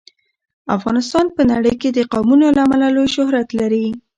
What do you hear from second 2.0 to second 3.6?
قومونه له امله لوی شهرت